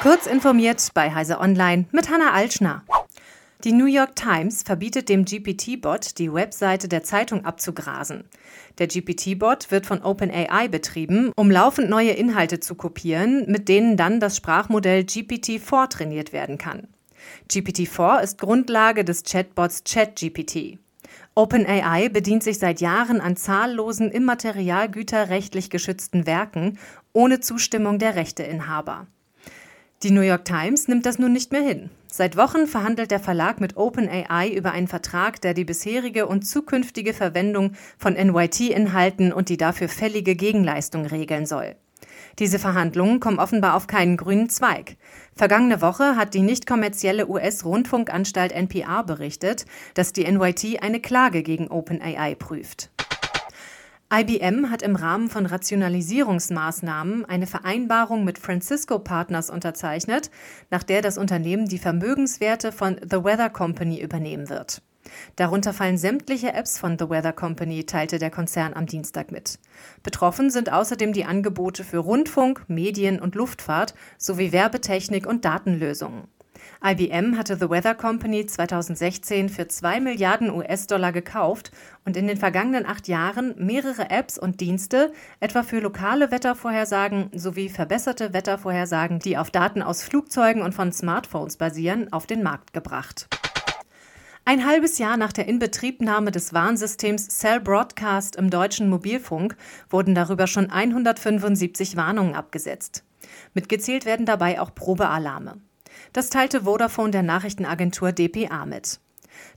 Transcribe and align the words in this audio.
Kurz 0.00 0.28
informiert 0.28 0.90
bei 0.94 1.12
Heise 1.12 1.40
Online 1.40 1.86
mit 1.90 2.08
Hanna 2.08 2.30
Altschner. 2.30 2.84
Die 3.64 3.72
New 3.72 3.86
York 3.86 4.14
Times 4.14 4.62
verbietet 4.62 5.08
dem 5.08 5.24
GPT-Bot, 5.24 6.18
die 6.18 6.32
Webseite 6.32 6.86
der 6.86 7.02
Zeitung 7.02 7.44
abzugrasen. 7.44 8.22
Der 8.78 8.86
GPT-Bot 8.86 9.72
wird 9.72 9.86
von 9.86 10.00
OpenAI 10.02 10.68
betrieben, 10.68 11.32
um 11.34 11.50
laufend 11.50 11.90
neue 11.90 12.12
Inhalte 12.12 12.60
zu 12.60 12.76
kopieren, 12.76 13.46
mit 13.48 13.68
denen 13.68 13.96
dann 13.96 14.20
das 14.20 14.36
Sprachmodell 14.36 15.00
GPT-4 15.00 15.88
trainiert 15.88 16.32
werden 16.32 16.58
kann. 16.58 16.86
GPT-4 17.50 18.22
ist 18.22 18.38
Grundlage 18.38 19.04
des 19.04 19.24
Chatbots 19.24 19.82
ChatGPT. 19.82 20.78
OpenAI 21.34 22.08
bedient 22.08 22.44
sich 22.44 22.60
seit 22.60 22.80
Jahren 22.80 23.20
an 23.20 23.34
zahllosen 23.34 24.12
immaterialgüterrechtlich 24.12 25.70
geschützten 25.70 26.24
Werken 26.24 26.78
ohne 27.12 27.40
Zustimmung 27.40 27.98
der 27.98 28.14
Rechteinhaber. 28.14 29.08
Die 30.04 30.12
New 30.12 30.20
York 30.20 30.44
Times 30.44 30.86
nimmt 30.86 31.06
das 31.06 31.18
nun 31.18 31.32
nicht 31.32 31.50
mehr 31.50 31.60
hin. 31.60 31.90
Seit 32.06 32.36
Wochen 32.36 32.68
verhandelt 32.68 33.10
der 33.10 33.18
Verlag 33.18 33.60
mit 33.60 33.76
OpenAI 33.76 34.48
über 34.48 34.70
einen 34.70 34.86
Vertrag, 34.86 35.40
der 35.40 35.54
die 35.54 35.64
bisherige 35.64 36.28
und 36.28 36.46
zukünftige 36.46 37.12
Verwendung 37.12 37.72
von 37.98 38.14
NYT-Inhalten 38.14 39.32
und 39.32 39.48
die 39.48 39.56
dafür 39.56 39.88
fällige 39.88 40.36
Gegenleistung 40.36 41.04
regeln 41.04 41.46
soll. 41.46 41.74
Diese 42.38 42.60
Verhandlungen 42.60 43.18
kommen 43.18 43.40
offenbar 43.40 43.74
auf 43.74 43.88
keinen 43.88 44.16
grünen 44.16 44.48
Zweig. 44.48 44.96
Vergangene 45.34 45.82
Woche 45.82 46.14
hat 46.14 46.32
die 46.32 46.42
nicht 46.42 46.68
kommerzielle 46.68 47.28
US-Rundfunkanstalt 47.28 48.52
NPR 48.52 49.02
berichtet, 49.02 49.66
dass 49.94 50.12
die 50.12 50.30
NYT 50.30 50.80
eine 50.80 51.00
Klage 51.00 51.42
gegen 51.42 51.66
OpenAI 51.66 52.36
prüft. 52.36 52.90
IBM 54.10 54.70
hat 54.70 54.80
im 54.80 54.96
Rahmen 54.96 55.28
von 55.28 55.44
Rationalisierungsmaßnahmen 55.44 57.26
eine 57.26 57.46
Vereinbarung 57.46 58.24
mit 58.24 58.38
Francisco 58.38 58.98
Partners 58.98 59.50
unterzeichnet, 59.50 60.30
nach 60.70 60.82
der 60.82 61.02
das 61.02 61.18
Unternehmen 61.18 61.68
die 61.68 61.78
Vermögenswerte 61.78 62.72
von 62.72 62.96
The 63.02 63.22
Weather 63.22 63.50
Company 63.50 64.00
übernehmen 64.00 64.48
wird. 64.48 64.80
Darunter 65.36 65.74
fallen 65.74 65.98
sämtliche 65.98 66.54
Apps 66.54 66.78
von 66.78 66.98
The 66.98 67.10
Weather 67.10 67.34
Company, 67.34 67.84
teilte 67.84 68.18
der 68.18 68.30
Konzern 68.30 68.72
am 68.72 68.86
Dienstag 68.86 69.30
mit. 69.30 69.58
Betroffen 70.02 70.48
sind 70.48 70.72
außerdem 70.72 71.12
die 71.12 71.26
Angebote 71.26 71.84
für 71.84 71.98
Rundfunk, 71.98 72.64
Medien 72.66 73.20
und 73.20 73.34
Luftfahrt 73.34 73.94
sowie 74.16 74.52
Werbetechnik 74.52 75.26
und 75.26 75.44
Datenlösungen. 75.44 76.28
IBM 76.84 77.36
hatte 77.36 77.56
The 77.56 77.70
Weather 77.70 77.94
Company 77.94 78.46
2016 78.46 79.48
für 79.48 79.68
2 79.68 80.00
Milliarden 80.00 80.50
US-Dollar 80.50 81.12
gekauft 81.12 81.72
und 82.04 82.16
in 82.16 82.26
den 82.26 82.36
vergangenen 82.36 82.86
acht 82.86 83.08
Jahren 83.08 83.54
mehrere 83.56 84.10
Apps 84.10 84.38
und 84.38 84.60
Dienste, 84.60 85.12
etwa 85.40 85.62
für 85.62 85.80
lokale 85.80 86.30
Wettervorhersagen 86.30 87.30
sowie 87.34 87.68
verbesserte 87.68 88.32
Wettervorhersagen, 88.32 89.18
die 89.18 89.36
auf 89.36 89.50
Daten 89.50 89.82
aus 89.82 90.02
Flugzeugen 90.02 90.62
und 90.62 90.74
von 90.74 90.92
Smartphones 90.92 91.56
basieren, 91.56 92.12
auf 92.12 92.26
den 92.26 92.42
Markt 92.42 92.72
gebracht. 92.72 93.28
Ein 94.44 94.66
halbes 94.66 94.96
Jahr 94.96 95.18
nach 95.18 95.34
der 95.34 95.46
Inbetriebnahme 95.46 96.30
des 96.30 96.54
Warnsystems 96.54 97.28
Cell 97.28 97.60
Broadcast 97.60 98.34
im 98.36 98.48
deutschen 98.48 98.88
Mobilfunk 98.88 99.56
wurden 99.90 100.14
darüber 100.14 100.46
schon 100.46 100.70
175 100.70 101.96
Warnungen 101.96 102.34
abgesetzt. 102.34 103.04
Mitgezählt 103.52 104.06
werden 104.06 104.24
dabei 104.24 104.58
auch 104.58 104.74
Probealarme. 104.74 105.60
Das 106.12 106.30
teilte 106.30 106.62
Vodafone 106.62 107.10
der 107.10 107.22
Nachrichtenagentur 107.22 108.12
dpa 108.12 108.66
mit. 108.66 109.00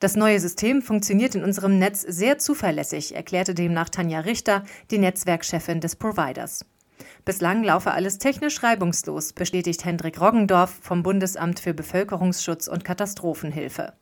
Das 0.00 0.16
neue 0.16 0.40
System 0.40 0.82
funktioniert 0.82 1.34
in 1.34 1.44
unserem 1.44 1.78
Netz 1.78 2.02
sehr 2.02 2.38
zuverlässig, 2.38 3.14
erklärte 3.14 3.54
demnach 3.54 3.88
Tanja 3.88 4.20
Richter, 4.20 4.64
die 4.90 4.98
Netzwerkchefin 4.98 5.80
des 5.80 5.96
Providers. 5.96 6.64
Bislang 7.24 7.62
laufe 7.62 7.92
alles 7.92 8.18
technisch 8.18 8.62
reibungslos, 8.62 9.32
bestätigt 9.32 9.84
Hendrik 9.84 10.20
Roggendorf 10.20 10.78
vom 10.82 11.02
Bundesamt 11.02 11.60
für 11.60 11.74
Bevölkerungsschutz 11.74 12.68
und 12.68 12.84
Katastrophenhilfe. 12.84 13.92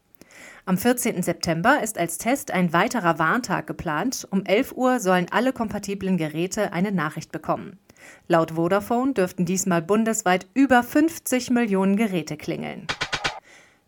Am 0.64 0.78
14. 0.78 1.22
September 1.22 1.82
ist 1.82 1.98
als 1.98 2.18
Test 2.18 2.50
ein 2.50 2.72
weiterer 2.72 3.18
Warntag 3.18 3.66
geplant. 3.66 4.26
Um 4.30 4.44
11 4.44 4.72
Uhr 4.72 5.00
sollen 5.00 5.26
alle 5.30 5.52
kompatiblen 5.52 6.16
Geräte 6.16 6.72
eine 6.72 6.92
Nachricht 6.92 7.32
bekommen. 7.32 7.78
Laut 8.28 8.52
Vodafone 8.52 9.12
dürften 9.12 9.44
diesmal 9.44 9.82
bundesweit 9.82 10.46
über 10.54 10.82
50 10.82 11.50
Millionen 11.50 11.96
Geräte 11.96 12.36
klingeln. 12.36 12.86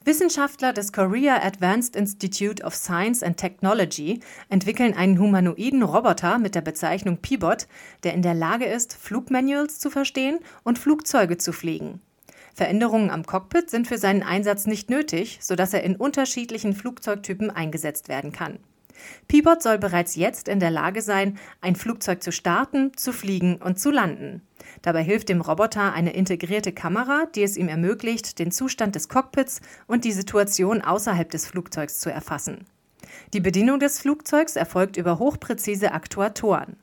Wissenschaftler 0.05 0.73
des 0.73 0.93
Korea 0.93 1.43
Advanced 1.45 1.95
Institute 1.95 2.65
of 2.65 2.75
Science 2.75 3.23
and 3.23 3.37
Technology 3.37 4.21
entwickeln 4.49 4.95
einen 4.95 5.19
humanoiden 5.19 5.83
Roboter 5.83 6.39
mit 6.39 6.55
der 6.55 6.63
Bezeichnung 6.63 7.19
Pibot, 7.19 7.67
der 8.05 8.15
in 8.15 8.23
der 8.23 8.33
Lage 8.33 8.65
ist, 8.65 8.95
Flugmanuals 8.95 9.79
zu 9.81 9.91
verstehen 9.91 10.39
und 10.65 10.79
Flugzeuge 10.79 11.37
zu 11.37 11.53
fliegen. 11.53 12.01
Veränderungen 12.55 13.11
am 13.11 13.27
Cockpit 13.27 13.69
sind 13.69 13.87
für 13.87 13.99
seinen 13.99 14.23
Einsatz 14.23 14.67
nicht 14.67 14.89
nötig, 14.89 15.41
sodass 15.43 15.75
er 15.75 15.83
in 15.83 15.95
unterschiedlichen 15.95 16.75
Flugzeugtypen 16.75 17.51
eingesetzt 17.51 18.09
werden 18.09 18.33
kann. 18.33 18.59
Peabot 19.29 19.63
soll 19.63 19.79
bereits 19.79 20.15
jetzt 20.17 20.49
in 20.49 20.61
der 20.61 20.71
Lage 20.71 21.03
sein, 21.03 21.39
ein 21.61 21.77
Flugzeug 21.77 22.23
zu 22.23 22.33
starten, 22.33 22.97
zu 22.97 23.13
fliegen 23.13 23.57
und 23.57 23.79
zu 23.79 23.91
landen. 23.91 24.43
Dabei 24.83 25.03
hilft 25.03 25.29
dem 25.29 25.41
Roboter 25.41 25.93
eine 25.93 26.13
integrierte 26.13 26.73
Kamera, 26.73 27.27
die 27.35 27.43
es 27.43 27.57
ihm 27.57 27.69
ermöglicht, 27.69 28.39
den 28.39 28.51
Zustand 28.51 28.95
des 28.95 29.09
Cockpits 29.09 29.61
und 29.87 30.05
die 30.05 30.13
Situation 30.13 30.83
außerhalb 30.83 31.31
des 31.31 31.47
Flugzeugs 31.47 32.01
zu 32.01 32.11
erfassen. 32.11 32.65
Die 33.33 33.41
Bedienung 33.41 33.79
des 33.79 34.01
Flugzeugs 34.01 34.57
erfolgt 34.57 34.97
über 34.97 35.19
hochpräzise 35.19 35.93
Aktuatoren. 35.93 36.77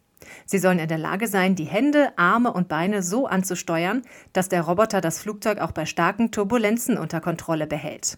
Sie 0.46 0.58
sollen 0.58 0.80
in 0.80 0.88
der 0.88 0.98
Lage 0.98 1.28
sein, 1.28 1.56
die 1.56 1.66
Hände, 1.66 2.18
Arme 2.18 2.52
und 2.52 2.68
Beine 2.68 3.04
so 3.04 3.28
anzusteuern, 3.28 4.02
dass 4.34 4.50
der 4.50 4.64
Roboter 4.64 5.02
das 5.02 5.20
Flugzeug 5.20 5.60
auch 5.60 5.72
bei 5.72 5.86
starken 5.86 6.32
Turbulenzen 6.32 6.98
unter 6.98 7.22
Kontrolle 7.22 7.68
behält. 7.68 8.18